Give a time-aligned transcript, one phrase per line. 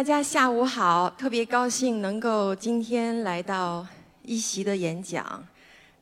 [0.00, 3.86] 大家下午好，特别高兴能够今天来到
[4.22, 5.46] 一席的演讲。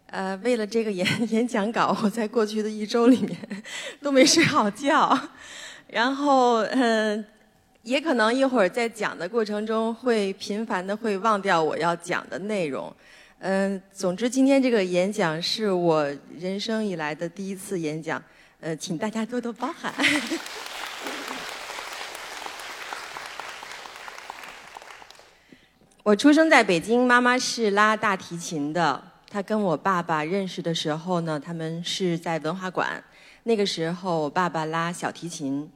[0.06, 3.36] 呃，为了这个演 演讲稿，我在过去的一周里面
[4.00, 5.18] 都没睡好觉。
[5.88, 7.26] 然后，嗯，
[7.82, 12.94] 也可能一会儿在讲的过程中会频繁的会忘掉我要讲的内容。
[13.40, 16.06] 嗯，总之今天这个演讲是我
[16.38, 18.22] 人生以来的第一次演讲，
[18.60, 19.92] 呃，请大家多多包涵。
[26.08, 28.98] 我出生在北京，妈妈是拉大提琴的。
[29.28, 33.04] 她跟我爸爸认识的时候呢，他们是在文化馆。
[33.42, 35.70] 那个时候，爸爸拉小提琴，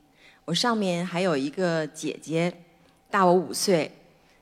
[0.47, 2.51] 我上面还有一个姐姐，
[3.11, 3.93] 大我五岁。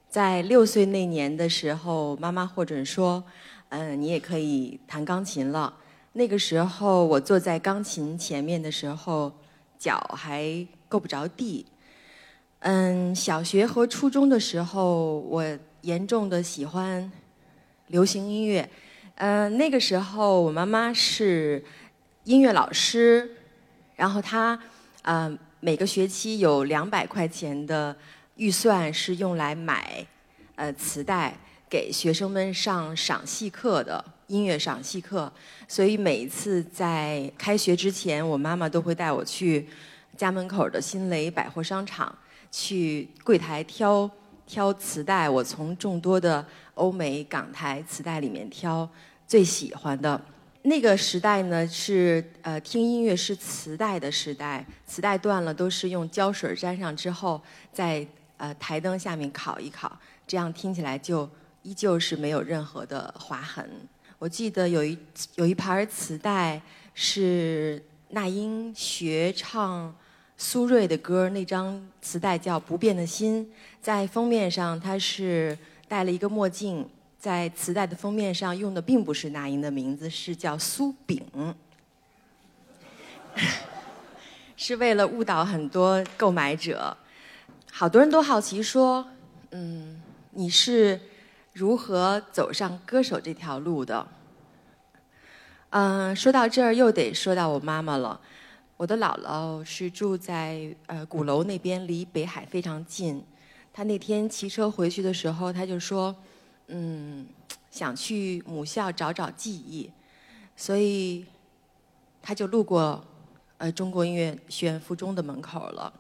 [0.08, 3.24] 在六岁那年的时候，妈妈获准说
[3.70, 5.74] ：“嗯，你也可以弹钢琴了。”
[6.14, 9.32] 那个时候，我坐在钢琴前面的时候，
[9.76, 11.66] 脚还够不着地。
[12.60, 15.58] 嗯，小学和初中的时候，我。
[15.82, 17.10] 严重的喜欢
[17.86, 18.68] 流行音乐，
[19.14, 21.64] 呃，那个时候我妈妈是
[22.24, 23.36] 音乐老师，
[23.96, 24.58] 然后她
[25.02, 27.96] 呃每个学期有两百块钱的
[28.36, 30.06] 预算是用来买
[30.56, 31.36] 呃磁带
[31.68, 35.32] 给学生们上赏析课的音乐赏析课，
[35.66, 39.66] 所以每一次在开学之前，我妈妈都会带我去
[40.16, 42.16] 家门口的新雷百货商场
[42.50, 44.10] 去柜台挑。
[44.50, 48.88] 挑磁带，我从众多的欧美港台磁带里面挑
[49.24, 50.20] 最喜欢的。
[50.62, 57.40] 那个时代呢，是呃听音乐是磁带的时代，磁带断了都是用胶水粘上之后，
[57.72, 58.04] 在
[58.38, 61.30] 呃台灯下面烤一烤，这样听起来就
[61.62, 63.70] 依旧是没有任何的划痕。
[64.18, 64.98] 我记得有一
[65.36, 66.60] 有一盘磁带
[66.92, 69.94] 是那英学唱。
[70.42, 73.44] 苏芮的歌，那张磁带叫《不变的心》。
[73.82, 75.56] 在封面上，他是
[75.86, 76.88] 戴了一个墨镜。
[77.18, 81.22] 在磁带的封面上用的并不是那英的名字，是叫苏炳，
[84.56, 86.96] 是为了误导很多购买者。
[87.70, 89.06] 好多人都好奇说
[89.52, 90.98] ：“嗯，你是
[91.52, 94.08] 如何走上歌手这条路的？”
[95.68, 98.18] 嗯，说到这儿又得说到我妈妈了。
[98.80, 103.22] 我的姥姥是住在呃鼓楼那边，离北海非常近。
[103.74, 106.16] 她那天骑车回去的时候，她就说
[106.68, 107.26] ：“嗯，
[107.70, 109.90] 想去母校找找记忆。”
[110.56, 111.26] 所以，
[112.22, 113.04] 她就路过
[113.58, 115.92] 呃中国音乐学院附中的门口了。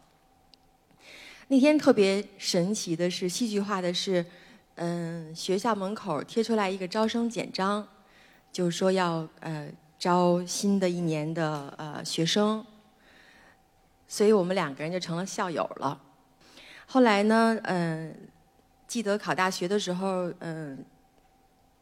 [1.48, 4.24] 那天特别神奇的是，戏剧化的是，
[4.76, 7.86] 嗯，学校门口贴出来一个招生简章，
[8.50, 12.64] 就说要呃招新的一年的呃学生。
[14.10, 15.96] 所以我们两个人就成了校友了。
[16.84, 18.12] 后来呢，嗯，
[18.88, 20.84] 记得考大学的时候，嗯，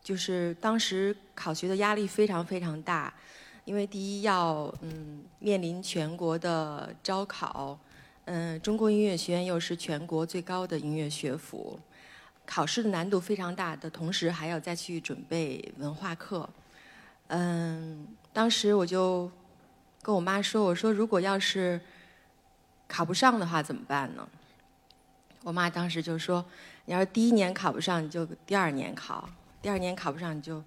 [0.03, 3.11] 就是当时考学的压力非常非常大，
[3.65, 7.79] 因为第一要嗯面临全国的招考，
[8.27, 11.81] 嗯，中国音乐学院又是全国最高的音乐学府，
[12.45, 16.47] 考试的难度非常大的同时，还要再去准备文化课。
[17.29, 19.31] 嗯，当时我就
[20.03, 21.81] 跟我妈说：“我说如果要是……”
[22.89, 24.27] 考不上的话怎么办呢？
[25.45, 26.45] 我妈当时就说
[26.87, 29.29] ：“你要是第一年考不上，你就第二年考；
[29.63, 30.63] 第二年考不上，你就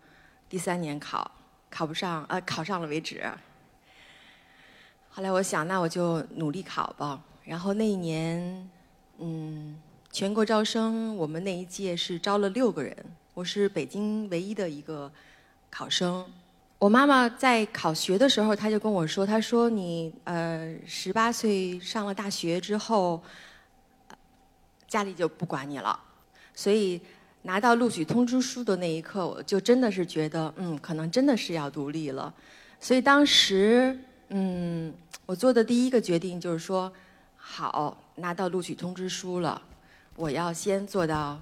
[0.47, 1.29] 第三年考。
[1.69, 3.29] 考不上，呃，考上了为止。”
[5.09, 7.21] 后来我想，那我就努力考吧。
[7.43, 8.69] 然后那一年，
[9.17, 9.77] 嗯，
[10.11, 12.95] 全国招生，我们那一届是招了六个人，
[13.33, 15.11] 我是北京唯一的一个
[15.69, 16.25] 考生。
[16.81, 23.21] 我妈妈在考学的时候，她就跟我说：“她说你呃十八岁上了大学之后，
[24.87, 25.99] 家里就不管你了。
[26.55, 26.99] 所以
[27.43, 32.33] 拿到录取通知书的那一刻，我就真的是觉得，嗯，可能真的是要独立了。
[32.79, 33.95] 所以当时，
[34.29, 34.91] 嗯，
[35.27, 36.91] 我做的第一个决定就是说，
[37.37, 39.61] 好，拿到录取通知书了，
[40.15, 41.39] 我要先做到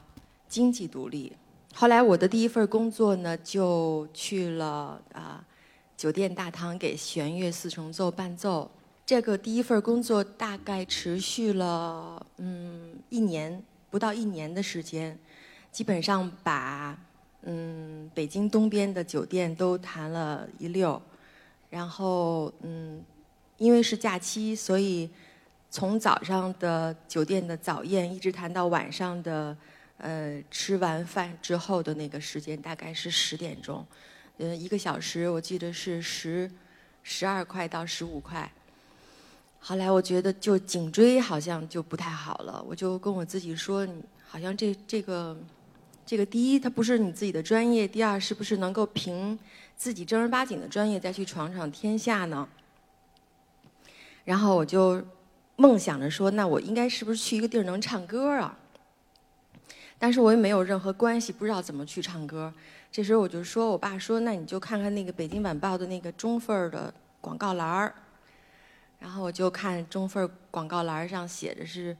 [0.49, 1.31] 经济独立。”
[1.79, 5.41] 后来我的第一份工作呢，就去了啊
[5.95, 8.69] 酒店大堂给弦乐四重奏伴奏。
[9.05, 15.17] 这个第一份工作大概持续了嗯一年不到一年的时间，
[15.71, 16.97] 基本上把
[17.43, 21.01] 嗯北京东边的酒店都谈了一溜。
[21.69, 23.01] 然后嗯
[23.55, 25.09] 因为是假期，所以
[25.71, 29.55] 从早上的酒店的早宴一直谈到晚上的。
[29.99, 33.85] 呃，吃完饭之后的那个时间大概是十点钟，
[34.37, 36.49] 呃，一个小时我记得是十
[37.03, 38.49] 十二块到十五块。
[39.59, 43.85] 后来我觉得就颈椎好像就不太好了，我就跟我自己说，
[44.25, 45.37] 好像这这个
[46.05, 49.37] 这个第一它不是你自己的专业，第二是不是能够凭
[49.75, 52.47] 自己正儿八经的专业再去闯闯天下呢？
[54.23, 55.03] 然后我就
[55.55, 58.58] 梦想着说，那我应该是不是去一个地儿能唱歌啊？
[60.01, 62.53] 但是我也没有任何关系，不知道怎么去唱歌。
[62.89, 67.93] 这时候我就说我爸说，那你就看看那个《北京晚报》的那个中份的广告栏儿。
[68.97, 71.95] 然后我就看中份广告栏上写着是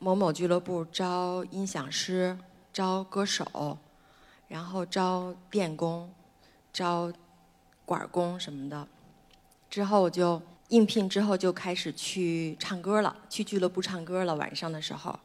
[0.00, 2.36] 某某俱乐部招音响师、
[2.72, 3.78] 招歌手，
[4.48, 6.12] 然后招电工、
[6.72, 7.12] 招
[7.84, 8.86] 管工什么的。
[9.70, 14.34] 之后我就应聘之后就开始去唱歌了，去俱乐部唱歌了。
[14.34, 15.16] 晚上的时候。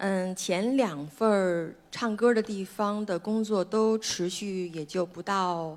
[0.00, 5.76] 嗯，前两份儿唱歌的地方的工作都持续也就不到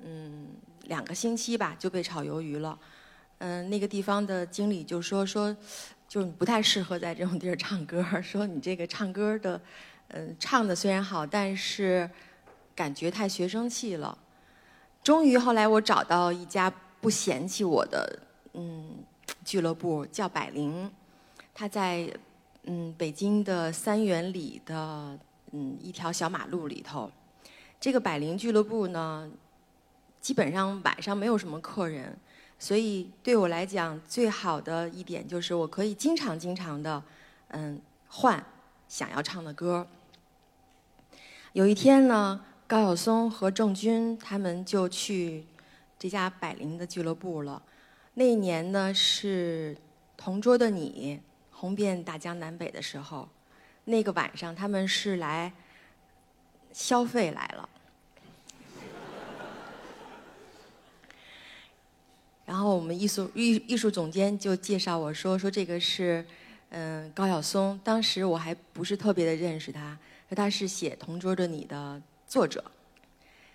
[0.00, 0.48] 嗯
[0.82, 2.78] 两个星期吧，就被炒鱿鱼了。
[3.38, 5.56] 嗯，那个地方的经理就说说，
[6.06, 9.58] 就不太适合在这种地儿唱歌，说你这个唱歌的，
[10.08, 12.08] 嗯，唱的虽然好，但是
[12.76, 14.18] 感觉太学生气了。
[15.02, 16.70] 终于后来我找到一家
[17.00, 18.18] 不嫌弃我的
[18.52, 18.98] 嗯
[19.46, 20.92] 俱乐部，叫百灵，
[21.54, 22.06] 他在。
[22.64, 25.18] 嗯，北京的三元里的
[25.50, 27.10] 嗯一条小马路里头，
[27.80, 29.28] 这个百灵俱乐部呢，
[30.20, 32.16] 基本上晚上没有什么客人，
[32.60, 37.02] 所以对我来讲最好的一点就是我可以经常经常的
[37.48, 38.44] 嗯换
[38.86, 39.84] 想要唱的歌。
[41.54, 45.44] 有一天呢，高晓松和郑钧他们就去
[45.98, 47.60] 这家百灵的俱乐部了。
[48.14, 49.76] 那一年呢是
[50.16, 51.20] 《同桌的你》。
[51.62, 53.28] 红遍大江南北的时候，
[53.84, 55.52] 那个晚上他们是来
[56.72, 57.68] 消费来了。
[62.44, 66.26] 然后我们艺术艺艺术总监就介绍我说说这个是
[66.70, 69.96] 嗯高晓松，当时我还不是特别的认识他，
[70.28, 72.64] 说他是写《同桌的你》的作者。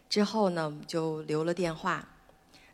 [0.08, 2.08] 之后呢就留了电话，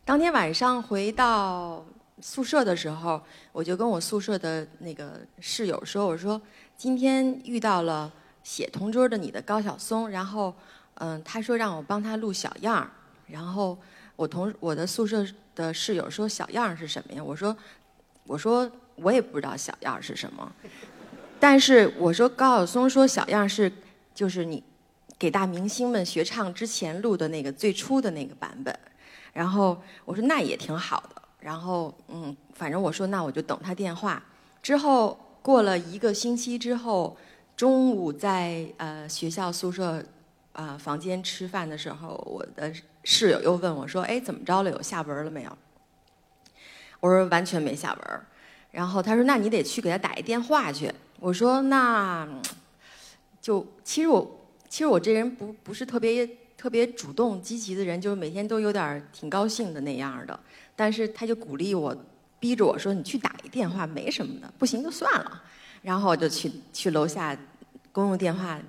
[0.06, 1.84] 当天晚上回到。
[2.22, 3.22] 宿舍的时候，
[3.52, 6.42] 我就跟我宿舍的那个室友说：“我说
[6.78, 8.12] 今天遇到了
[8.44, 10.54] 写同桌的你的高晓松，然后
[10.96, 12.90] 嗯，他说让我帮他录小样儿。
[13.28, 13.78] 然后
[14.16, 15.26] 我同我的宿舍
[15.56, 17.24] 的室友说小样儿是什么呀？
[17.24, 17.56] 我说
[18.26, 20.50] 我说我也不知道小样儿是什么，
[21.40, 23.72] 但是我说高晓松说小样是
[24.14, 24.64] 就是你
[25.18, 28.78] 给大明星们学唱之前录的那个最初的那个版本。
[29.34, 34.24] 然后我说那也挺好的。”然后，嗯，反正我说那我就等他电话。
[34.62, 37.18] 之后过了一个星期之后，
[37.58, 40.02] 中午在呃学校宿舍
[40.54, 42.74] 啊房间吃饭的时候，我的
[43.04, 44.72] 室友又问我说：“哎，怎么着了？
[44.72, 45.58] 有下文了没有？”
[47.02, 48.22] 我说：“完全没下文。”
[48.72, 50.90] 然后他说：“那你得去给他打一电话去。”
[51.20, 52.28] 我说：“那
[53.42, 54.40] 就其实我
[54.70, 56.26] 其实我这人不不是特别
[56.58, 60.40] 特别主动积极的人，就是每天都有点挺高兴的那样的。”
[60.76, 61.96] 但是他就鼓励我，
[62.40, 65.44] 逼着我说：“你去打一电话，没什么的，不行就算了。”
[65.84, 67.38] 然后我就去去楼下
[67.92, 68.60] 公用电话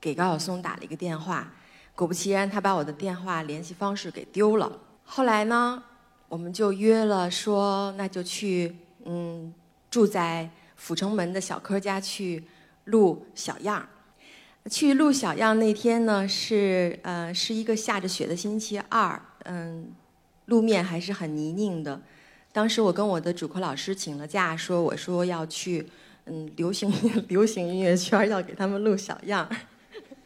[0.00, 1.52] 给高晓松打了一个电话，
[1.94, 4.70] 果不其然，他把我的电话联系方式给丢了。
[5.04, 5.82] 后来呢，
[6.28, 9.52] 我们就约了说，那就去嗯
[9.90, 12.44] 住在阜成门的小柯家去
[12.84, 13.86] 录小样
[14.68, 19.92] 去录小样那天呢，是呃是一个下着雪的星期二，嗯。
[20.46, 22.02] 路面还是很泥泞的，
[22.50, 25.86] 当时我跟我的主课老师请了假，说我说要去，
[26.24, 26.92] 嗯，流行
[27.28, 29.48] 流行音乐圈要给他们录小样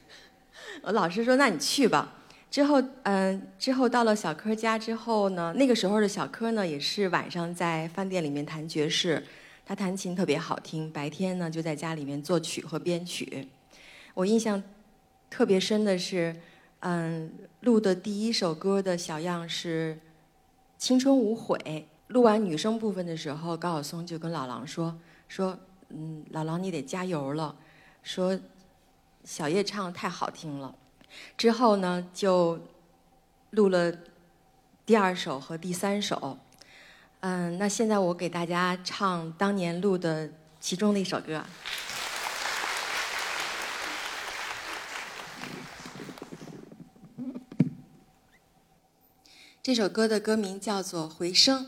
[0.80, 2.14] 我老师说那你去吧。
[2.50, 9.22] 之后嗯，之后到了小柯家之后呢，那个时候的小柯呢也是晚上在饭店里面弹爵士，
[9.66, 13.46] 他弹琴特别好听，白天呢就在家里面作曲和编曲。
[14.14, 14.62] 我印象
[15.28, 16.34] 特别深的是，
[16.80, 17.30] 嗯，
[17.60, 19.98] 录的第一首歌的小样是。
[20.76, 21.88] 青春无悔。
[22.08, 24.94] 录完女生部分的时候，高晓松就跟老狼说
[25.28, 27.56] ：“说，嗯，老狼你得加油了。
[28.02, 28.38] 说，
[29.24, 30.74] 小叶唱太好听了。
[31.38, 32.58] 之后呢，就
[33.50, 33.90] 录了
[34.84, 36.36] 第二首和第三首。
[37.20, 40.28] 嗯，那现在我给大家唱当年录的
[40.60, 41.42] 其中的一首歌。”
[49.64, 51.64] 这首歌的歌名叫做《回声》。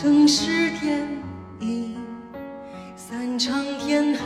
[0.00, 0.96] 城市电
[1.58, 1.96] 影，
[2.94, 4.20] 散场天黑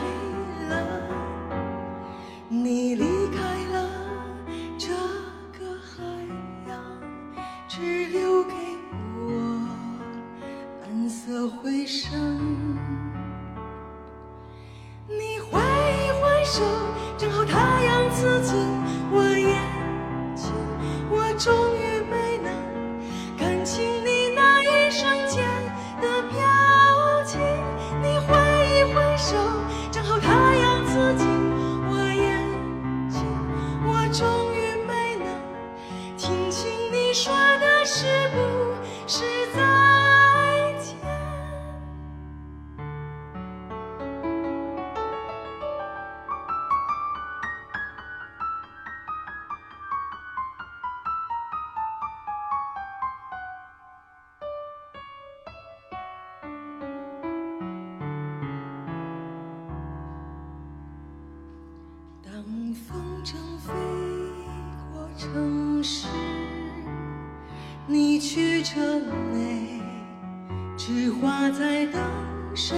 [65.63, 66.07] 城市，
[67.87, 68.99] 你曲折
[69.33, 69.81] 泪，
[70.75, 72.01] 只画在等
[72.53, 72.75] 谁？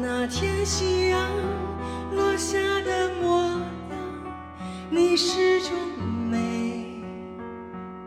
[0.00, 1.28] 那天夕阳
[2.12, 3.40] 落下的模
[3.90, 3.98] 样，
[4.90, 5.72] 你始终
[6.30, 7.02] 没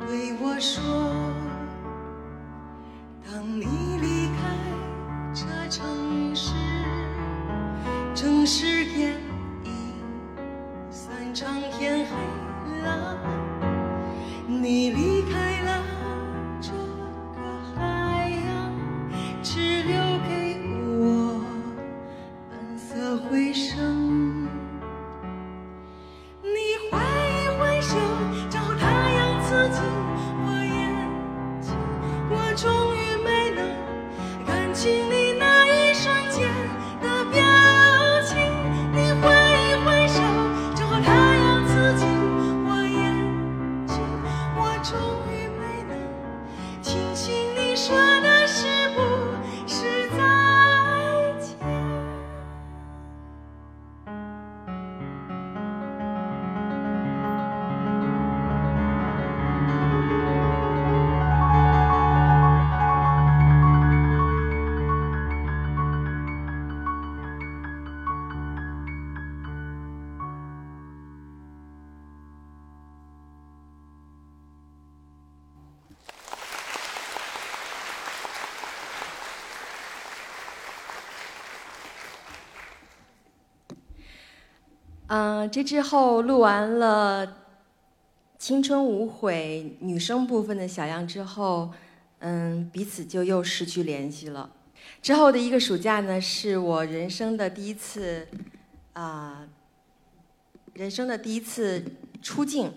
[0.08, 0.82] 对我说。
[85.13, 87.27] 嗯、这之后录完了
[88.38, 91.70] 《青春无悔》女生部分的小样之后，
[92.20, 94.50] 嗯，彼此就又失去联系了。
[95.01, 98.25] 之后的一个暑假呢，是我人生的第一次，
[98.94, 99.46] 啊、
[100.75, 101.84] 人生的第一次
[102.22, 102.72] 出境。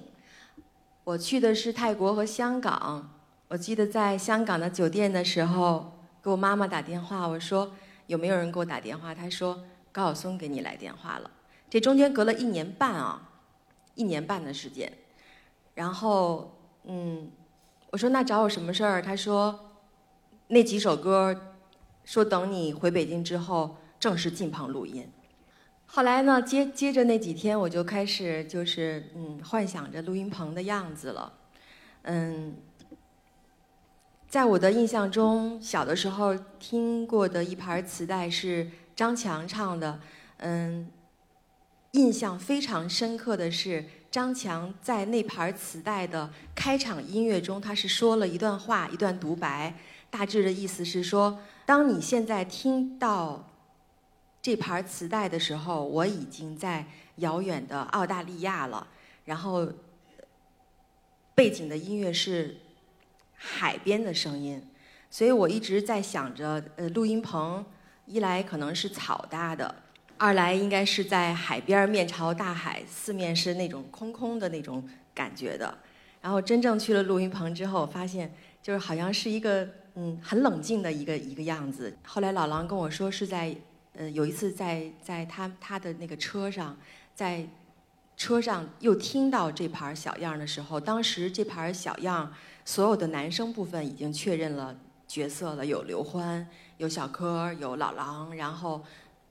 [1.05, 3.11] 我去的是泰国和香港。
[3.47, 7.71] 我记得在香港的酒店的时候，给我妈妈打电话，我说
[8.09, 9.15] 有没有人给我打电话？
[9.15, 9.63] 她说
[9.93, 11.31] 高晓松给你来电话了。
[11.75, 13.31] 这中间隔了一年半啊，
[13.97, 14.93] 一年半的时间。
[15.75, 17.29] 然后，嗯，
[17.91, 19.03] 我说那找我什么事儿？
[19.03, 19.73] 他说
[20.47, 21.57] 那几首歌，
[22.05, 25.05] 说等你回北京之后正式进棚录音。
[25.87, 31.33] 后来呢，接接着那几天，我就开始就是嗯，幻想着录音棚的样子了。
[32.03, 32.55] 嗯，
[34.29, 39.99] 在我的印象中，小的时候听过的一盘磁带是张强唱的，
[40.37, 40.89] 嗯。
[41.95, 49.73] 印象非常深刻的是，张强在那盘磁带的开场音乐中，他是说了一段话，一段独白，
[50.11, 53.49] 大致的意思是说，当你现在听到
[54.43, 56.85] 这盘磁带的时候，我已经在
[57.17, 58.89] 遥远的澳大利亚了，
[59.25, 59.69] 然后
[61.33, 62.57] 背景的音乐是
[63.37, 64.61] 海边的声音，
[65.09, 67.65] 所以我一直在想着，呃，录音棚
[68.07, 69.84] 一来可能是草搭的。
[70.17, 74.83] 二来应该是在海边面朝大海，四面是那种空空的那种
[75.15, 75.77] 感觉的。
[76.21, 81.95] 然后真正去了录音棚之后，发现就是好像是一个嗯很冷静的一个一个样子。
[82.07, 83.55] 后来老狼跟我说是在
[83.95, 86.77] 呃有一次在在他他的那个车上，
[87.15, 87.47] 在
[88.17, 92.33] 车上又听到这盘小样的时候，当时这盘小样
[92.65, 94.75] 所有的男生部分已经确认了
[95.07, 96.47] 角色了，有刘欢，
[96.79, 98.83] 有小柯，有老狼，然后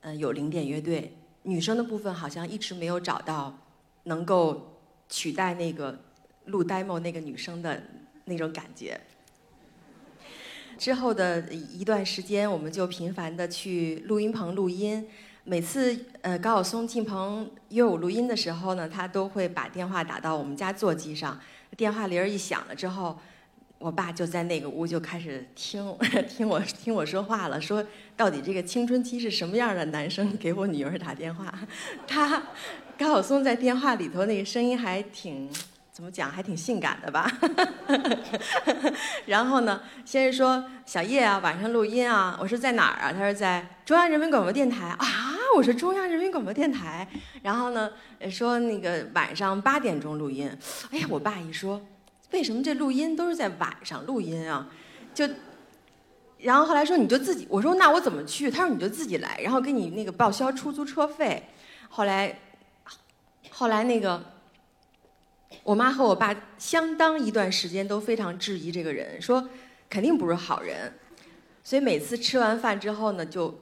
[0.04, 1.16] 嗯有零点乐队。
[1.42, 3.58] 女生的部分好像一直没有找到
[4.04, 5.98] 能够取代那个
[6.46, 7.82] 录 demo 那个女生的
[8.26, 8.98] 那种感觉。
[10.78, 15.06] 之后的一段时间，我们就频繁的去录音棚录音。
[15.44, 21.38] 每次呃高晓松进棚约我录音的时候呢，他都会把电话打到我们家座机上。
[21.76, 23.18] 电话铃儿一响了之后，
[23.84, 25.94] 我爸就在那个屋就开始听
[26.26, 27.84] 听我听我说话了，说
[28.16, 31.52] 到底这个青春期是什么样的男生给我女儿打电话？
[32.06, 32.42] 他
[32.98, 35.50] 高晓松在电话里头那个声音还挺。
[35.92, 37.30] 怎么讲还挺性感的吧？
[39.26, 42.36] 然后呢，先是说小叶啊，晚上录音啊。
[42.40, 43.12] 我说在哪儿啊？
[43.12, 45.06] 他说在中央人民广播电台啊。
[45.56, 47.06] 我说中央人民广播电台。
[47.42, 47.88] 然后呢，
[48.28, 50.50] 说那个晚上八点钟录音。
[50.90, 51.80] 哎呀，我爸一说，
[52.34, 54.68] 为什么这录音都是在晚上录音啊？
[55.14, 55.24] 就，
[56.38, 57.46] 然后后来说你就自己。
[57.48, 58.50] 我说那我怎么去？
[58.50, 61.44] 他说你就自己来，然后给你那个报销出租车费。
[61.88, 62.40] 后来，
[63.50, 64.34] 后来那个。
[65.62, 69.48] 我妈和我爸相当一段时间都非常质疑这个人，说
[69.88, 70.92] 肯定不是好人。
[71.62, 73.56] 所以每次吃完饭之后呢，就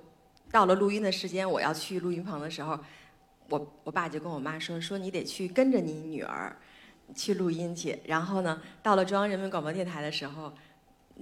[0.51, 2.81] 到了录音的时间，我要去录音棚的时候，
[3.51, 6.57] 我我爸就跟我妈说：“说你得去跟着你女儿
[7.15, 10.53] 去录音去。”然后呢，到了中央人民广播电台的时候，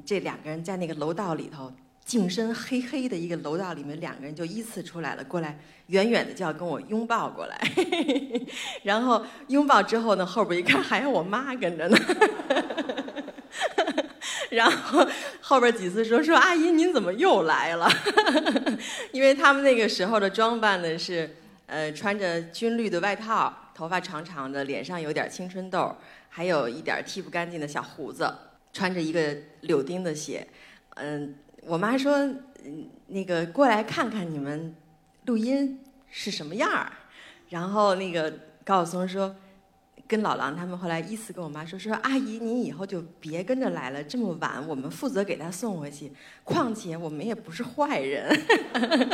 [0.04, 1.72] 这两个人在那个楼道里头。
[2.02, 5.56] 净身黑黑的一个楼道里面，两个人就依次出来了，过来
[5.88, 7.56] 远远的就要跟我拥抱过来，
[8.82, 11.96] 然后拥抱之后呢，后边一看还有我妈跟着呢，
[14.50, 15.06] 然后
[15.40, 17.88] 后边几次说说阿姨您怎么又来了？
[19.12, 25.96] 因为他们那个时候的装扮呢是呃穿着军绿的外套，头发长长的，脸上有点青春痘，
[26.28, 28.30] 还有一点剃不干净的小胡子，
[28.74, 30.46] 穿着一个柳钉的鞋，
[30.96, 31.34] 嗯。
[31.62, 32.18] 我妈说
[32.64, 34.74] ：“嗯，那个过来看看你们
[35.24, 36.92] 录音是什么样儿。”
[37.48, 38.30] 然后那个
[38.64, 39.34] 高晓松说
[40.06, 46.12] ：“跟老狼他们后来依次跟我妈说说，阿姨您以后就别跟着来了，这么晚我们负责给他送回去。
[46.44, 48.28] 况且我们也不是坏人，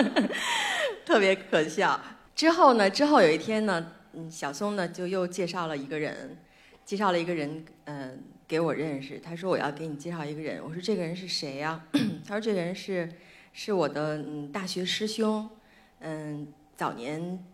[1.07, 2.01] 特别可笑。”
[2.35, 6.37] 之后呢，之后有一天呢，嗯，小松呢就又介绍了一个人，
[6.85, 8.23] 介绍了一个人，嗯。
[8.49, 10.63] 给我认识，他说我要给你介绍一个人。
[10.63, 11.85] 我说这个人是谁呀？
[12.25, 13.13] 他说这个人是
[13.53, 15.51] 是我的嗯大学师兄，
[15.99, 17.45] 嗯早年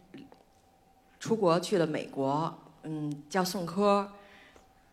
[1.19, 4.07] 出国去了美国，嗯叫宋科，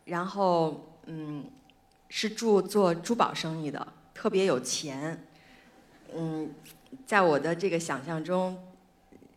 [0.05, 1.43] 然后嗯
[2.08, 5.21] 是做做珠宝生意的，特别有钱，
[6.15, 6.49] 嗯
[7.05, 8.58] 在我的这个想象中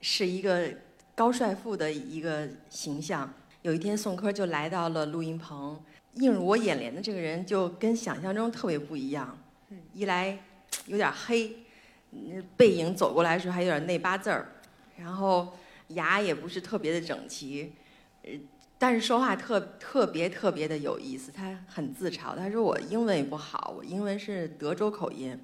[0.00, 0.72] 是一个
[1.14, 3.32] 高帅富的一个形象。
[3.62, 5.80] 有一天宋柯就来到了录音棚。
[6.16, 9.34] 映入我眼帘的这个人就跟想象中特别不一样，
[9.94, 10.38] 一来
[10.84, 11.56] 有点黑，
[12.54, 14.48] 背影走过来的时候还有点内八字儿，
[14.98, 15.54] 然后
[15.88, 17.72] 牙也不是特别的整齐，
[18.24, 18.30] 呃，
[18.76, 21.32] 但是说话特特别特别的有意思。
[21.32, 25.34] 他很自嘲，他说我英文也不好，我英文是德州口音，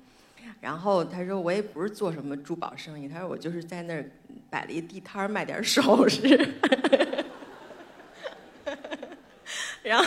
[0.60, 4.10] 然后他说我也不是做什么珠宝生意，他说我就是在那儿
[4.50, 6.54] 摆了一地摊儿卖点首饰。
[9.82, 10.04] 然后，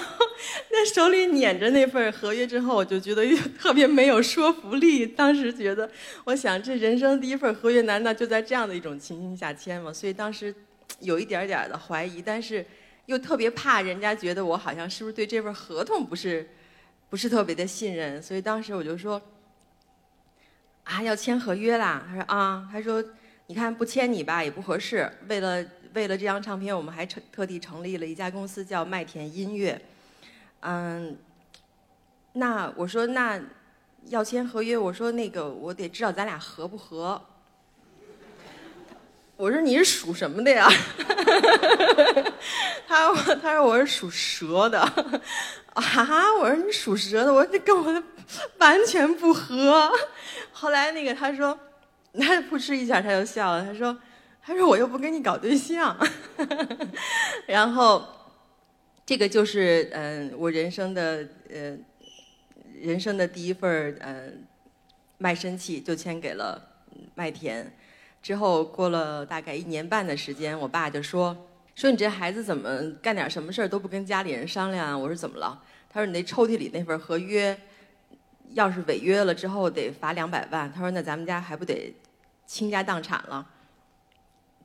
[0.70, 3.26] 那手里捻着那份合约之后，我就觉得
[3.58, 5.08] 特别没有说服力。
[5.08, 5.90] 当时觉得，
[6.26, 9.92] 我想这人生第一份合约，难道就在这样的一种情形下签吗？
[9.92, 10.54] 所以当时
[11.00, 12.64] 有一点点的怀疑，但是
[13.08, 16.48] 又特别怕人家觉得我好像是不是对这份合同不是
[17.10, 18.22] 不是特别的信任。
[18.22, 19.20] 所以当时我就说，
[20.84, 22.06] 啊，要签合约啦。
[22.08, 23.04] 他说啊，他说
[23.52, 25.62] 你看不签你吧也不合适，为了。
[25.94, 29.78] 为了这张唱片，我们还成特地成立了一家公司，叫麦田音乐。
[30.62, 31.18] 嗯，
[32.32, 33.38] 那我说那
[34.06, 37.22] 要签合约，我说那个我得知道咱俩合不合。
[39.36, 40.70] 我说你是属什么的呀？
[42.88, 44.80] 他他说我是属蛇的。
[45.74, 48.04] 啊，我说你属蛇的，我说这跟我
[48.60, 49.92] 完全不合。
[50.54, 51.60] 后来那个他说，
[52.14, 53.98] 他扑哧一下他就笑了，他说。
[54.44, 55.96] 他说：“我又不跟你搞对象。
[57.46, 58.04] ”然后，
[59.06, 61.78] 这个就是嗯，我人生的呃，
[62.82, 64.44] 人生的第一份嗯
[65.20, 66.60] 卖身契，就签给了
[67.14, 67.72] 麦田。
[68.24, 71.38] 之后过了大概一年半的时间，我爸就说
[71.76, 77.56] ：“说你这孩子怎么干点什么事儿都不跟家里人商量？”我说：“怎么了？”他说：“你那抽屉里那份合约，
[78.54, 80.74] 要是违约了之后得罚两百万。
[80.74, 81.94] 他说那咱们家还不得
[82.52, 83.48] 倾家荡产了？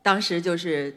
[0.03, 0.93] 当时就是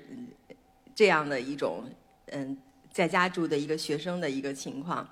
[0.96, 1.84] 这样的一种
[2.32, 2.58] 嗯，
[2.92, 5.08] 在家住的一个学生的一个情况。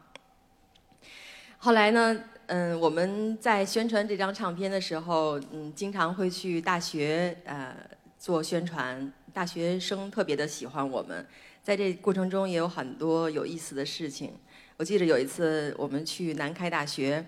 [1.59, 7.75] 后来呢，嗯，我们在宣传这张唱片的时候，嗯，经常会去大学呃
[8.17, 11.23] 做宣传，大学生特别的喜欢我们。
[11.61, 14.33] 在这过程中也有很多有意思的事情。
[14.77, 17.23] 我记得有一次我们去南开大学，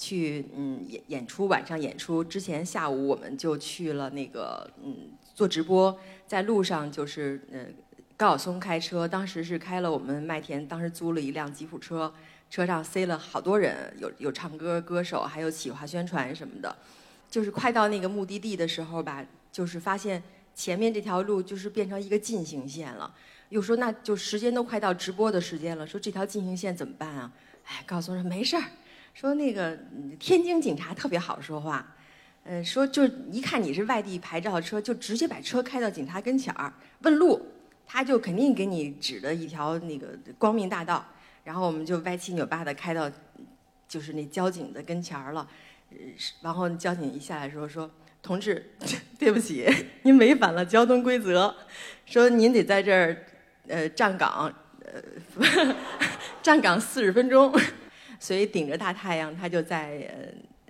[0.00, 5.94] 去嗯演演出，晚上演出之前下午我们就去了那个嗯做直播，
[6.26, 7.66] 在路上就是呃
[8.16, 12.10] 高晓松开车，当时是开了我们麦田，当时租了一辆吉普车。
[12.48, 16.74] 车上塞了好多人，有有唱歌歌手，还有企划宣传什么的。
[17.30, 20.20] 就是快到那个目的地的时候吧，就是发现
[20.52, 23.14] 前面这条路就是变成一个进行线了。
[23.50, 27.30] 又说那就时间都快到直播的时间了，说这条进行线怎么办啊？
[27.66, 28.64] 哎，高晓松说没事儿，
[29.20, 29.76] 说那个
[30.18, 31.94] 天津警察特别好说话，
[32.44, 37.38] 嗯，说就一看你是外地牌照车，就直接把车开到警察跟前儿问路，
[37.86, 41.04] 他就肯定给你指的一条那个光明大道。
[41.44, 43.12] 然后我们就歪七扭八的开到，
[43.86, 45.46] 就是那交警的跟前儿了，
[46.40, 47.90] 然后交警一下来说说，
[48.22, 48.70] 同志，
[49.20, 49.68] 对不起，
[50.04, 51.54] 您违反了交通规则，
[52.06, 53.26] 说您得在这儿，
[53.68, 54.50] 呃，站岗，
[54.82, 55.76] 呃，
[56.40, 57.54] 站岗四十分钟，
[58.20, 60.08] 所以顶着大太阳，他就在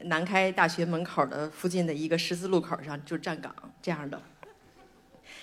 [0.05, 4.19] 南开大学门口的附近的一个十字路口上就站岗这样的，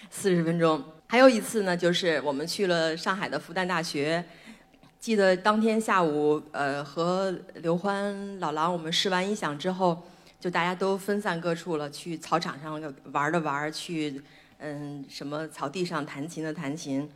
[0.09, 0.83] 四十分钟。
[1.05, 4.23] 还有一次呢，就是我们去了上海的复旦大学。
[4.99, 10.01] 记得当天下午，呃，和刘欢、老狼我们试完音响之后，
[10.39, 14.21] 就大家都分散各处了，去草场上玩的玩，去
[14.57, 17.07] 嗯什么草地上弹琴的弹琴，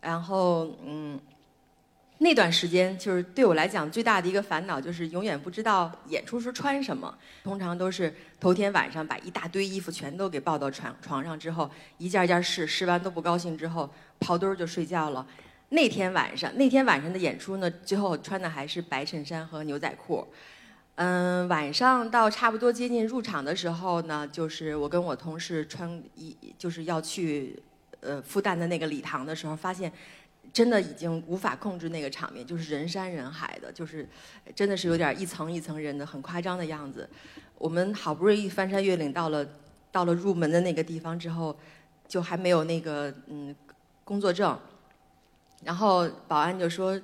[0.00, 1.18] 然后嗯
[2.18, 15.26] 那段时间就是对我来讲最大的一个烦恼就是永远不知道演出时穿什么，通常都是头天晚上把一大堆衣服全都给抱到床床上之后，一件一件试，试完都不高兴之后，刨堆儿就睡觉了。
[15.70, 20.26] 那天晚上，那天晚上的演出呢，最后穿的还是白衬衫和牛仔裤。
[20.94, 27.60] 嗯，晚上到差不多接近入场的时候呢，就是我跟我同事穿一，就是要去
[27.98, 29.92] 呃复旦的那个礼堂的时候，发现
[30.54, 34.08] 真的已经无法控制那个场面，就是人山人海的，就是
[34.54, 37.06] 真的是有点一层一层人的很夸张的样子。
[37.58, 39.44] 我们好不容易翻山越岭到了
[39.90, 41.56] 到了入门的那个地方之后，
[42.06, 43.54] 就还没有那个嗯
[44.04, 44.56] 工作证。
[45.64, 47.00] 然后保安就说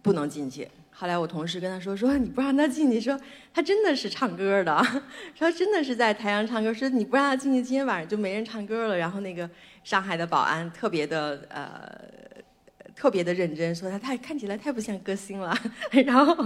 [0.00, 0.66] 不能进去。
[0.90, 3.18] 后来我同事跟他说说你不让他进去，说
[3.52, 4.82] 他真的是唱歌的，
[5.36, 6.72] 说真的是在台上唱歌。
[6.72, 8.96] 说你不让他进去，今天晚上就没人唱歌了。
[8.96, 9.48] 然后那个
[9.84, 11.90] 上海的保安特别的呃
[13.00, 15.56] 特别的认真，说他太看起来太不像歌星了。
[16.04, 16.36] 然后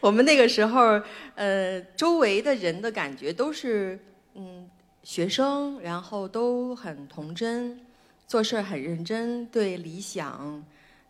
[0.00, 1.00] 我们那个时候
[1.36, 3.96] 呃周围的人的感觉都是
[4.34, 4.68] 嗯
[5.04, 7.78] 学生，然后都很童真，
[8.26, 10.60] 做事很认真，对理想。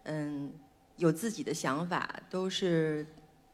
[0.03, 0.53] 嗯，
[0.97, 3.07] 有自己的想法，都是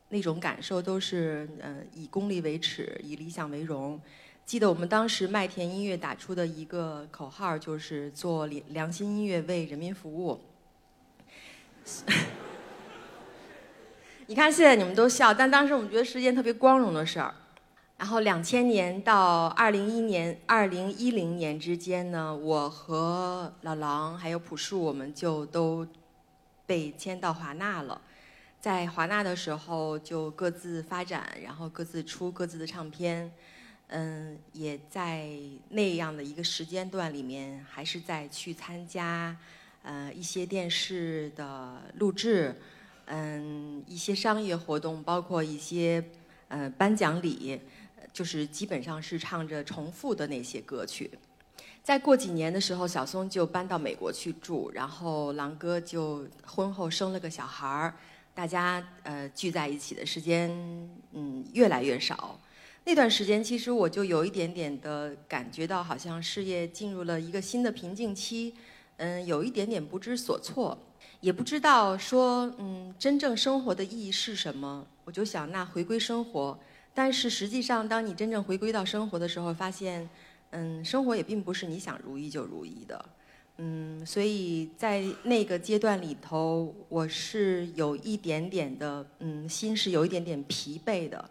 [0.08, 4.00] 那种感受，都是嗯，以功利为耻，以理想为荣。
[4.44, 10.40] 记得我们当时麦田音乐打出的一个口号，就是做良良心音乐，为人民服务。
[14.26, 17.34] 你看现在你们都笑，但当时我们觉得是一件特别光荣的事儿。
[17.98, 25.86] 然后两千年到二零一年、二零一零年之间呢，我和老狼还有朴树，我们就都。
[26.68, 28.00] 被签到华纳了，
[28.60, 33.30] 在华纳的时候就各自发展，然后各自出各自的唱片，
[33.86, 35.30] 嗯，也在
[35.68, 39.36] 那样的一个时间段里面，还是在去参加
[39.86, 42.60] 呃一些电视的录制，
[43.04, 46.04] 嗯，一些商业活动，包括一些
[46.48, 47.60] 呃颁奖礼，
[48.12, 51.08] 就是基本上是唱着重复的那些歌曲。
[51.84, 57.94] 再过几年的时候，小松就搬到美国去住，然后狼哥就婚后生了个小孩儿，
[58.34, 60.50] 大家呃聚在一起的时间
[61.12, 62.40] 嗯越来越少。
[62.84, 68.54] 那段时间，其实我就有一点点的感觉到，好像事业进入了一个新的瓶颈期，
[68.96, 70.78] 嗯，有一点点不知所措，
[71.20, 74.86] 也不知道说嗯真正生活的意义是什么。
[75.04, 76.58] 我就想那回归生活，
[76.92, 80.08] 但是实际上，当你真正回归到生活的时候，发现。
[80.50, 83.04] 嗯，生活也并不是你想如意就如意的，
[83.58, 91.28] 嗯，所以在那个阶段里头，我是有一点点的，嗯，心是有一点点疲惫的。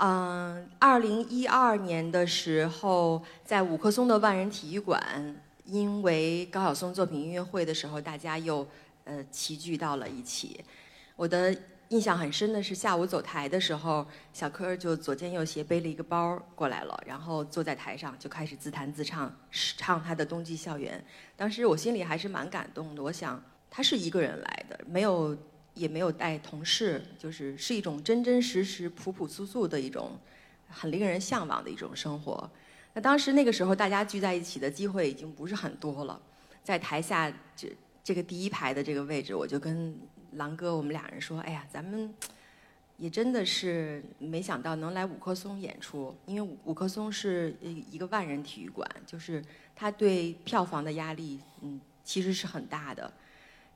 [0.00, 8.66] 嗯，二零一二年的时候，在五棵松的万人体育馆，因为高晓松作品音乐会的时候，大家又
[9.04, 10.62] 呃齐聚到了一起。
[11.16, 11.56] 我的
[11.88, 20.98] 印象很深的是下午走台的时候，小柯就左肩右斜背了一个包过来了，然后坐在台上就开始自弹自唱，唱他的《冬季校园》。
[21.36, 25.36] 当时我心里还是蛮感动的，我想他是一个人来的，没有
[25.74, 30.18] 也没有带同事，就是是一种真真实实、朴朴素素的一种
[30.68, 32.50] 很令人向往的一种生活。
[32.94, 36.18] 那当时那个时候大家聚在一起的机会已经不是很多了，
[36.62, 37.70] 在台下这
[38.02, 39.94] 这个第一排的这个位置，我就跟。
[40.36, 42.12] 狼哥，我们俩人说：“哎呀，咱们
[42.96, 49.40] 也真的是没想到能来五棵松演出，因为五棵松是一个万人体育馆，就是
[49.76, 53.08] 他对票房的压力，嗯，其实是很大的。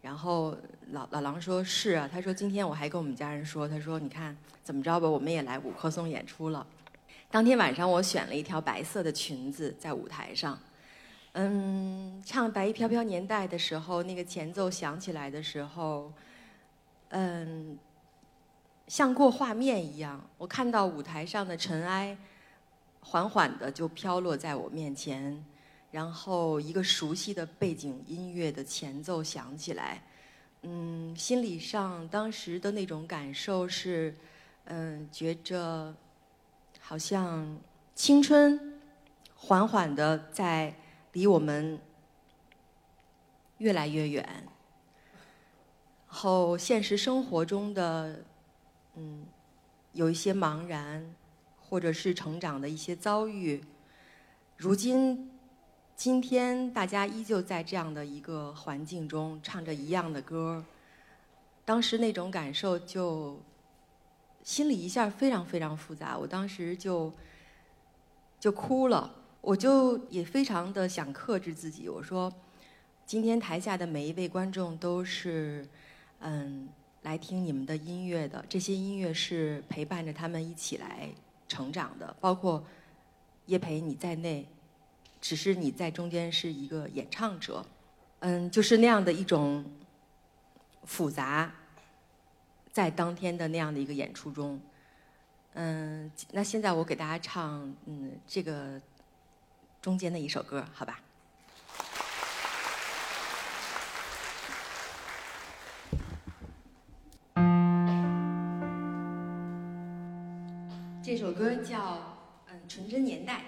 [0.03, 0.57] 然后
[0.91, 6.67] 老老狼说：是啊，他说今天我还跟我们家人说，他说你看怎么着吧，我们也来五棵松演出了。
[7.31, 10.59] 当天晚上我选了一条白色的裙子在舞台上，
[11.33, 16.13] 嗯，唱《白衣飘飘年代》的时候，那个前奏响起来的时候。”
[17.11, 17.79] 嗯，
[18.87, 22.17] 像过画面一样，我看到舞台上的尘埃
[23.01, 25.43] 缓缓的就飘落在我面前，
[25.91, 30.03] 然后一个熟悉的背景音乐的前奏响起来，
[30.63, 34.15] 嗯，心理上当时的那种感受是，
[34.65, 35.95] 嗯，觉着
[36.89, 37.59] 好像
[37.95, 38.81] 青春
[39.37, 40.75] 缓缓的在
[41.13, 41.79] 离我们
[43.59, 44.25] 越来越远。
[44.25, 48.25] 然后现实生活中的，
[48.95, 49.27] 嗯，
[49.93, 51.15] 有一些茫然，
[51.61, 53.63] 或者是成长的一些遭遇。
[54.57, 55.31] 如今，
[55.95, 60.65] 今天大家依旧在这样的一个环境中唱着一样的歌，
[61.67, 63.39] 当时那种感受就
[64.49, 66.17] 心里一下非常非常复杂。
[66.17, 67.13] 我当时就
[68.41, 71.87] 就哭了，我就也非常的想克制自己。
[71.87, 72.33] 我说，
[73.05, 75.69] 今天台下的每一位观众都是。
[76.21, 76.67] 嗯，
[77.03, 81.11] 来听你们的音乐的这些音乐是陪伴着他们一起来
[81.47, 82.65] 成长的，包括
[83.47, 84.49] 叶培你在内，
[85.21, 87.65] 只是你在中间是一个演唱者。
[88.21, 89.65] 嗯，就是那样的一种
[90.85, 91.55] 复杂，
[92.79, 94.61] 在当天的那样的一个演出中。
[95.55, 98.81] 嗯，那现在我给大家唱嗯这个
[99.83, 101.01] 中间的一首歌，好吧？
[111.03, 111.95] 这首歌叫
[112.47, 113.39] 《嗯纯真年代》。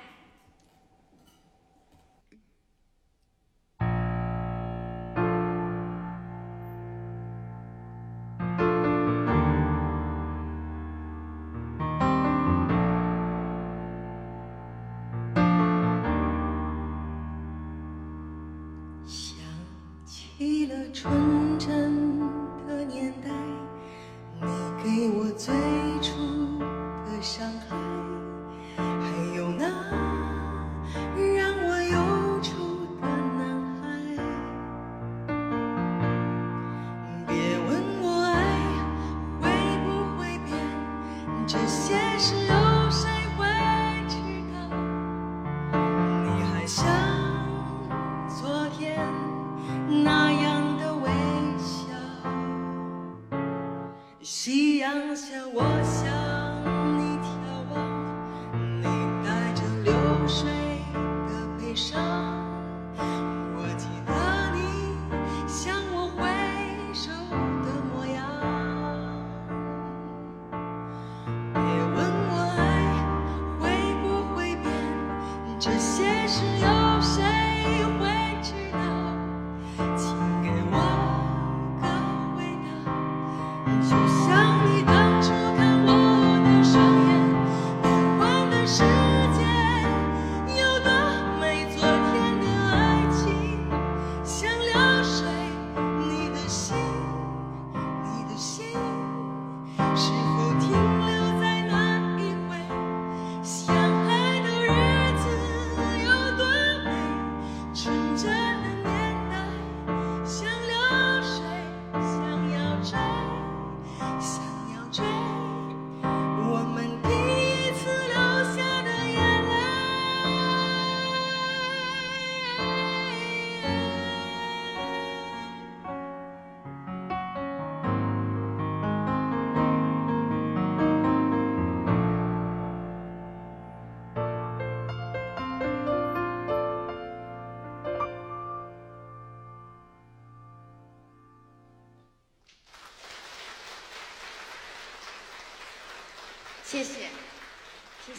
[55.14, 56.39] 想我想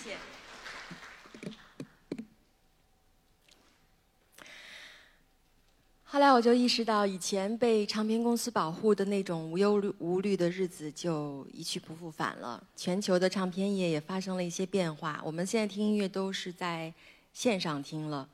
[0.04, 0.18] 谢。
[6.04, 12.62] 后来我就意识到，以前被唱片公司保护的那种无忧无虑的日子就一去不复返了。
[12.76, 16.94] 全球的唱片业也发生了一些变化，我们现在听音乐都是在
[17.32, 18.28] 线上听了。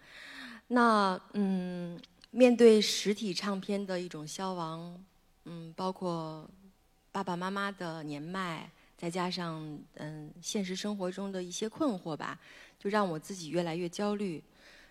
[0.70, 2.02] 那嗯，
[2.32, 5.00] 面对实体唱片的一种消亡，
[5.46, 6.50] 嗯，包括
[7.12, 12.40] 爸爸妈妈的年迈，再加上嗯现实生活中的一些困惑吧，
[12.80, 14.44] 就让我自己越来越焦虑。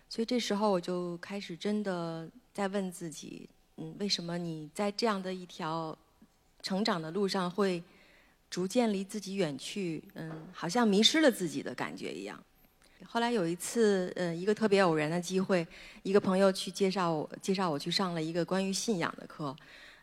[0.09, 5.97] 所以这时候我就开始真的在问自己，嗯，为什么你在这样的一条
[6.63, 7.83] 成长的路上会
[8.49, 10.01] 逐渐离自己远去？
[10.13, 12.41] 嗯，好像迷失了自己的感觉一样。
[13.05, 15.67] 后来有一次，嗯，一个特别偶然的机会，
[16.01, 19.55] 一个朋友去介绍我，介绍我去上了一个关于信仰的课。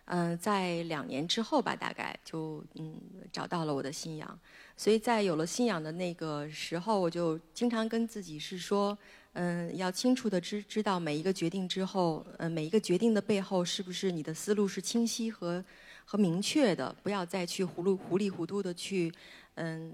[0.06, 2.94] 嗯，在两年之后吧，大概就嗯
[3.32, 4.38] 找到了我的信仰。
[4.76, 8.96] 所以在有了信仰的那个时候，我就经常跟自己是说。
[9.36, 15.64] 嗯，要清楚的知知道每一个决定之后，呃，每一个决定的背后是不是你的思路是清晰和
[16.04, 19.12] 和明确的，不要再去糊涂糊里糊涂的去，
[19.56, 19.92] 嗯，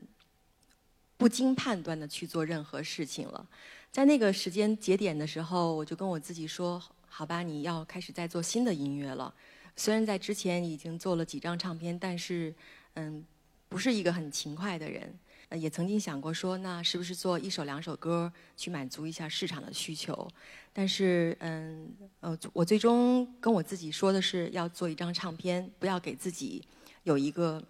[1.17, 3.47] 不经判断的去做任何事情了。
[3.91, 9.33] 在那个时间节点的时候，我就跟我自己说，好吧，你要开始在做新的音乐了。
[9.81, 12.55] 虽然在之前已经做了几张唱片，但是，
[12.97, 13.25] 嗯，
[13.71, 15.19] 不是一个很勤快的人。
[15.53, 20.31] 也曾经想过说，那是不是做一首两首歌去满足一下市场的需求？
[20.71, 21.89] 但是，嗯，
[22.21, 26.63] 呃，我最终跟我自己说的是，要做一张唱片，不要给自己
[27.05, 27.65] 有一个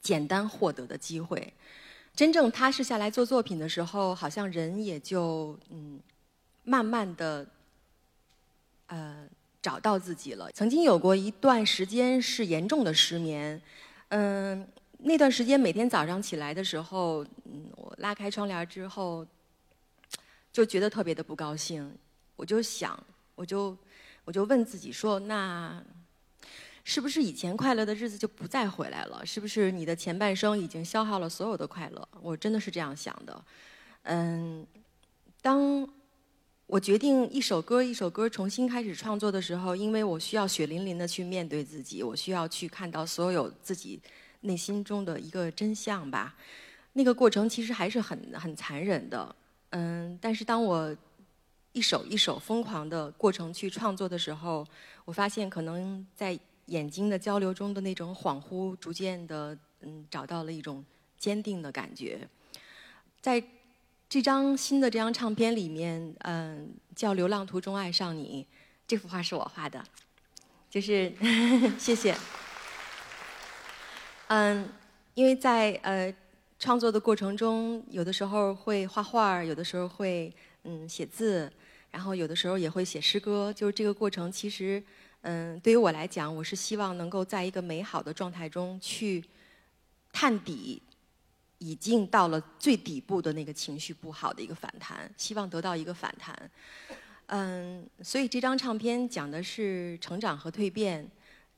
[0.00, 1.52] 简单获得的机会。
[2.14, 5.98] 真正踏实下来做作品的时候，好像人也就嗯，
[6.62, 7.44] 慢慢的
[8.86, 9.28] 呃
[9.60, 10.50] 找到自己了。
[10.52, 13.60] 曾经有过一段时间是严重的失眠，
[14.08, 14.66] 嗯。
[15.00, 19.24] 那段时间，每天早上起来的时候，嗯，我拉开窗帘之后，
[20.52, 21.96] 就觉得特别的不高兴。
[22.34, 23.00] 我就想，
[23.36, 23.78] 我就，
[24.24, 25.80] 我就问自己说：那
[26.82, 29.24] 是不是以前快乐的日子就不再回来了？
[29.24, 32.08] 是不是你的前半生已经消耗了所有的快乐？
[32.20, 33.44] 我真的是这样想的。
[34.02, 34.66] 嗯，
[35.40, 35.88] 当
[36.68, 44.00] 我决定一首歌一首歌重新开始创作的时候，因为我需要血淋淋的去面对自己，我需要去看到所有自己。
[44.42, 46.36] 内心中的一个真相吧，
[46.92, 49.34] 那个过程其实还是很很残忍的，
[49.70, 50.96] 嗯，但是当我
[51.72, 54.64] 一首一首疯狂的过程去创作的时候，
[55.04, 60.84] 我发现可能在眼睛的交流中的那种恍惚，逐渐的嗯找到了一种
[61.18, 62.28] 坚定的感觉，
[63.20, 63.42] 在
[64.08, 68.46] 这张新的这张唱片里面，嗯，叫《流浪途中爱上你》，
[68.86, 69.84] 这幅画是我画的，
[70.70, 71.12] 就是
[71.78, 72.16] 谢谢。
[74.28, 74.66] 嗯，
[75.12, 76.14] 因为在呃
[76.58, 80.32] 创作的过程中，有的时候会画画，有的时候会
[80.64, 81.52] 嗯写字，
[81.90, 83.52] 然后有的时候也会写诗歌。
[83.52, 84.82] 就是这个过程，其实
[85.20, 89.22] 嗯对于我来讲，我是希望能够在一个美好的状态中去
[90.12, 90.80] 探底，
[91.58, 96.50] 已经到了最底部的那个情绪不好的一个反弹，希望得到一个反弹。
[97.26, 101.08] 嗯，所以这张唱片讲的是成长和蜕变。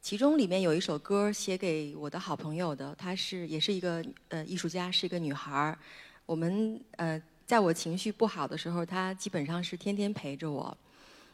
[0.02, 5.78] 其中里面有一首歌写给我的好朋友的，她是也是一个呃艺术家，是一个女孩儿。
[6.24, 10.74] 我们呃在我情绪不好的时候，她基本上是天天陪着我。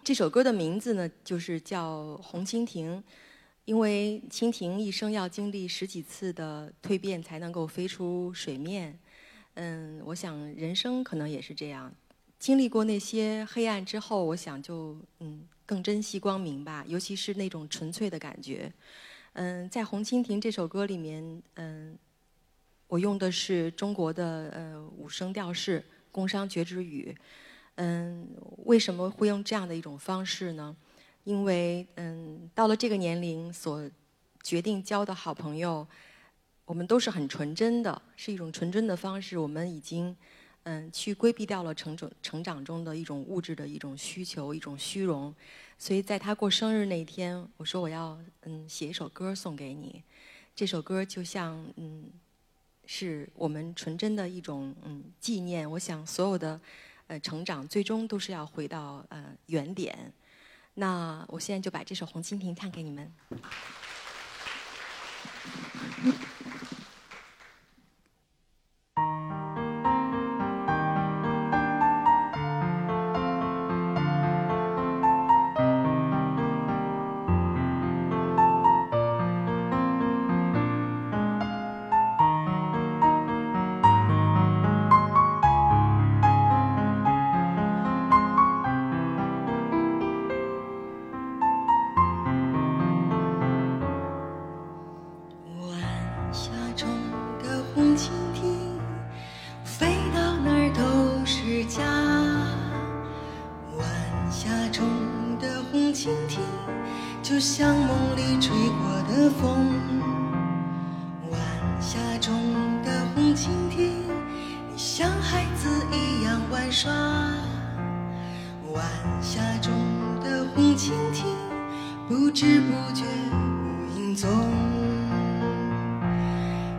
[0.03, 2.99] 这首歌的名字呢，就是叫《红蜻蜓》，
[3.67, 8.99] 因为蜻蜓一生要经历十几次的蜕变才能够飞出水面。
[9.55, 11.93] 嗯，我想人生可能也是这样，
[12.39, 15.47] 经历过那些黑暗之后，我想就嗯。
[15.69, 18.73] 更珍惜光明吧，尤其是那种纯粹的感觉。
[19.33, 21.99] 嗯，在《红蜻蜓》这首歌里面，嗯，
[22.87, 27.13] 我用的是中国的呃五声调式宫商角徵羽。
[27.75, 28.29] 嗯，
[28.59, 30.77] 为什么会用这样的一种方式呢？
[31.27, 33.91] 因为嗯，到了这个年龄，所
[34.43, 35.87] 决定交的好朋友，
[36.65, 39.37] 我们都是很纯真的，是一种纯真的方式。
[39.37, 40.17] 我们已经。
[40.69, 45.33] 嗯，去规避掉了成长成长中的一种物质的一种需求，一种虚荣，
[45.79, 50.03] 所以在他过生日那一天，我说我要嗯写一首歌送给你，
[50.57, 52.11] 这首歌就像嗯
[52.85, 55.71] 是我们纯真的一种嗯纪念。
[55.71, 56.61] 我想所有的
[57.07, 59.97] 呃成长最终都是要回到呃原点。
[60.79, 63.13] 那我现在就把这首《红蜻蜓》唱给你们。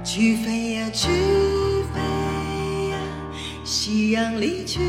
[0.07, 1.09] 去飞呀去
[1.93, 1.99] 飞
[2.91, 2.97] 呀，
[3.65, 4.79] 夕阳离去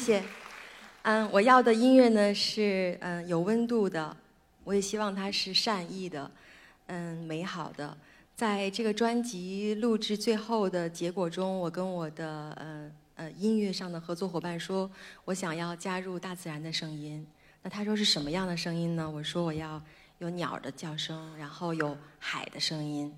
[0.00, 0.24] 谢谢。
[1.02, 4.16] 嗯，我要的音乐呢是嗯有温度的，
[4.64, 6.30] 我也希望它是善意的，
[6.86, 7.94] 嗯美好的。
[8.34, 14.90] 在这个专辑录制最后的结果中，我跟我的呃呃音乐上的合作伙伴说，
[15.26, 17.26] 我想要加入大自然的声音。
[17.62, 19.08] 那他说是什么样的声音呢？
[19.08, 19.82] 我说我要
[20.16, 23.14] 有鸟的叫声，然后有海的声音。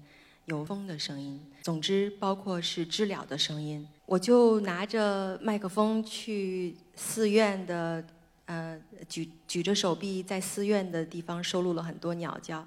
[0.46, 3.86] 有风的声音，总之包括是知了的声音。
[4.06, 8.04] 我就拿着麦克风去寺院的，
[8.46, 8.78] 呃，
[9.08, 12.66] 举举着手臂在寺院的地方收录了很多鸟叫。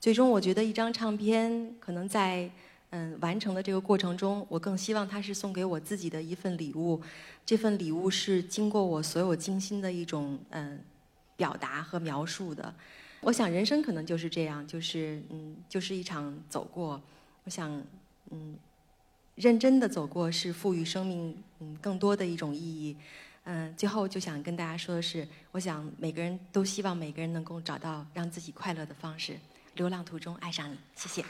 [0.00, 2.48] 最终，我觉得一张唱片可能在
[2.90, 7.02] 嗯完成的这个过程中，我更希望它是送给我自己的一份礼物。
[7.44, 10.80] 这份礼物是经过我所有精心的一种嗯
[11.36, 12.72] 表达和描述的。
[13.20, 17.02] 我想人生可能就是这样，就是嗯，就是一场走过。
[17.46, 17.80] 我想，
[18.30, 18.58] 嗯，
[19.36, 22.96] 认真的走过是赋予生命嗯更多的一种意义。
[23.44, 29.38] 嗯，最后就想跟大家说的是，我想每个人都希望每个人能够找到让自己快乐的方式。
[29.76, 31.24] 流浪途中爱上你，谢谢。